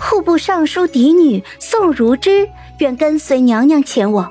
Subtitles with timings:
[0.00, 2.48] 户部尚书嫡女宋如之
[2.78, 4.30] 愿跟随娘娘前往，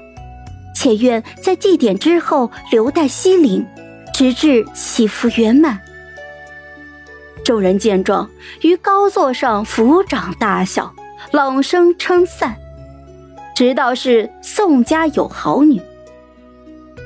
[0.76, 3.66] 且愿在祭典之后留待西陵，
[4.14, 5.80] 直至祈福圆满。
[7.44, 8.30] 众人见状，
[8.62, 10.94] 于高座上抚掌大笑，
[11.32, 12.56] 朗声称赞。
[13.56, 15.82] 直道是宋家有好女。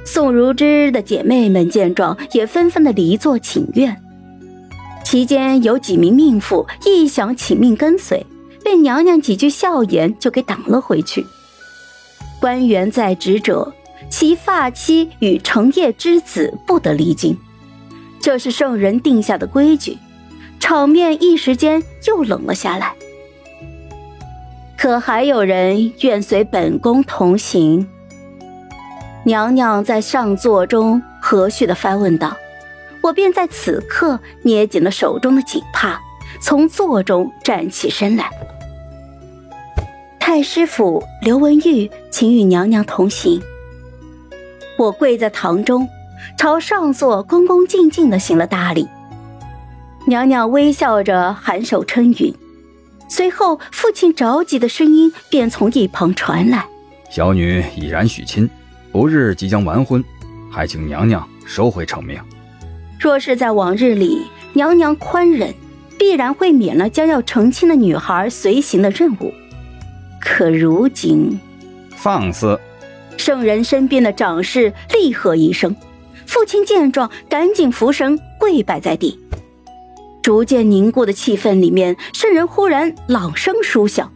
[0.06, 4.02] 宋如之的姐妹们见状，也纷纷的离座请愿。
[5.04, 8.26] 期间有几名命妇亦想请命跟随，
[8.70, 11.26] 被娘娘几句笑言就给挡了回去。
[12.40, 13.74] 官员在职者，
[14.12, 17.36] 其发妻与成业之子不得离京，
[18.22, 19.98] 这是圣人定下的规矩。
[20.60, 22.94] 场面一时间又冷了下来。
[24.78, 27.88] 可还有人愿随本宫同行？
[29.26, 32.38] 娘娘在上座中和煦的发问道。
[33.02, 36.00] 我便在此刻捏紧了手中的锦帕，
[36.40, 38.30] 从座中站起身来。
[40.20, 43.42] 太师府刘文玉，请与娘娘同行。
[44.78, 45.88] 我跪在堂中，
[46.38, 48.88] 朝上座恭恭敬敬的行了大礼。
[50.06, 52.34] 娘娘微笑着颔首称允，
[53.08, 56.66] 随后父亲着急的声音便从一旁传来
[57.10, 58.48] ：“小女已然许亲，
[58.92, 60.04] 不日即将完婚，
[60.52, 62.20] 还请娘娘收回成命。”
[63.00, 65.54] 若是在往日里，娘娘宽忍，
[65.98, 69.34] 必然会免了将要成亲的女孩随行的任务。
[70.20, 71.40] 可如今，
[71.96, 72.60] 放肆！
[73.18, 75.76] 圣人身边的长士厉喝一声，
[76.26, 79.20] 父亲见状，赶紧俯身跪拜在地。
[80.22, 84.12] 逐渐凝固的气氛里面，圣人忽然朗声舒响，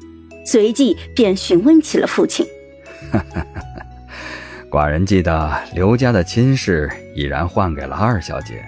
[0.46, 2.46] 随即便询问起了父亲。
[4.70, 8.64] 寡人记得刘家的亲事已然换给了二小姐。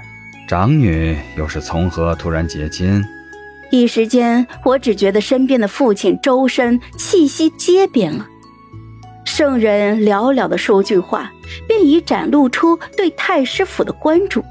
[0.47, 3.03] 长女又是从何突然结亲？
[3.71, 8.27] 一时间，我只觉得身边的父亲周身气息皆变了。
[9.23, 11.31] 圣人寥寥的说句话，
[11.67, 14.43] 便已展露出对太师府的关注。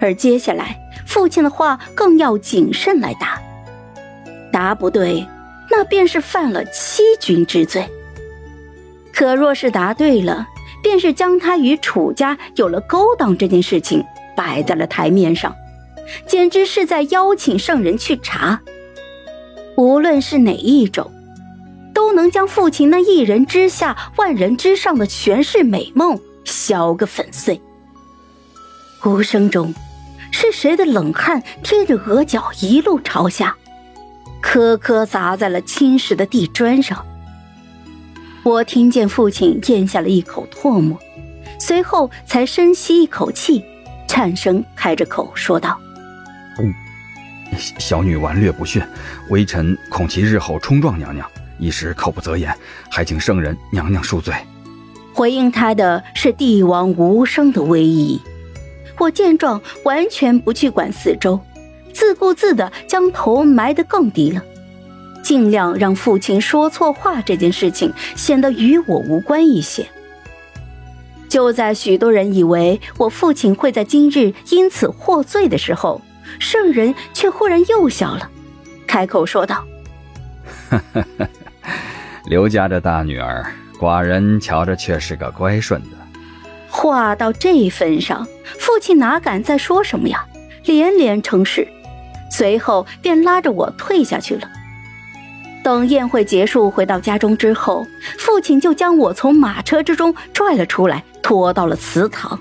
[0.00, 3.40] 而接下来，父亲的话更要谨慎来答。
[4.50, 5.26] 答不对，
[5.70, 7.86] 那便是犯了欺君之罪。
[9.12, 10.46] 可若是答对了，
[10.82, 14.04] 便是将他与楚家有了勾当这件事情。
[14.36, 15.52] 摆在了台面上，
[16.26, 18.60] 简直是在邀请圣人去查。
[19.76, 21.12] 无论是哪一种，
[21.94, 27.60] 都能将父亲那一人之下、万人之上的权势美梦削个粉碎。
[29.04, 29.72] 无声中，
[30.32, 33.56] 是谁的冷汗贴着额角一路朝下，
[34.40, 37.04] 颗颗砸在了青石的地砖上。
[38.42, 40.98] 我听见父亲咽下了一口唾沫，
[41.60, 43.62] 随后才深吸一口气。
[44.08, 45.78] 颤声开着口说道
[46.58, 46.74] ：“嗯，
[47.78, 48.82] 小女顽劣不驯，
[49.30, 52.54] 微臣恐其日后冲撞娘娘，一时口不择言，
[52.90, 54.34] 还请圣人娘娘恕罪。”
[55.14, 58.20] 回应他的是帝王无声的威仪。
[58.98, 61.40] 我见状，完全不去管四周，
[61.92, 64.42] 自顾自的将头埋得更低了，
[65.22, 69.86] 尽量让父亲说错话这件事情显得与我无关一些。
[71.28, 76.00] 就在许多人以为我父亲会在今日因此获罪的时候，
[76.38, 78.30] 圣人却忽然又笑了，
[78.86, 79.64] 开口说道
[82.26, 85.88] ：“刘家这大女儿，寡人瞧着却是个乖顺的。”
[86.70, 88.26] 话到这份上，
[88.58, 90.24] 父亲哪敢再说什么呀？
[90.64, 91.66] 连连称是，
[92.30, 94.48] 随后便拉着我退下去了。
[95.64, 97.86] 等宴会结束，回到家中之后，
[98.18, 101.04] 父亲就将我从马车之中拽了出来。
[101.20, 102.40] 拖到了祠堂，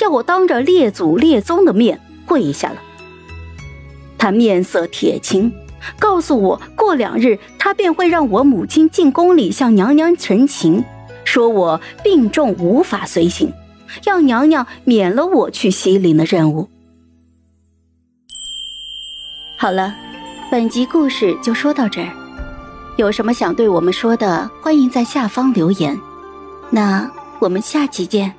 [0.00, 2.76] 要我当着列祖列宗的面跪下了。
[4.22, 5.52] 他面色铁青，
[5.98, 10.84] 告诉我过两日他便会让我母亲进宫里向娘娘陈情，
[11.24, 13.52] 说我病重无法随行，
[14.04, 16.68] 要娘娘免了我去西陵的任务。
[19.58, 19.92] 好了，
[20.52, 22.12] 本集故事就说到这儿，
[22.98, 25.98] 有什么想对我们说的，欢迎在下方留言。
[26.70, 27.10] 那。
[27.40, 28.32] 我们下期见。